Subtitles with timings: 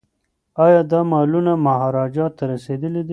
[0.65, 3.09] ایا دا مالونه مهاراجا ته رسیدلي دي؟